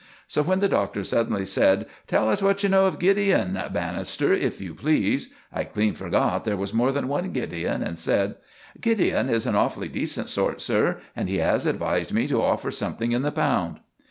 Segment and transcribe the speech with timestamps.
[0.27, 4.59] So when the Doctor suddenly said, "Tell us what you know of Gideon, Bannister, if
[4.59, 8.37] you please," I clean forgot there was more than one Gideon, and said—
[8.81, 13.11] "Gideon is an awfully decent sort, sir, and he has advised me to offer something
[13.11, 13.79] in the pound."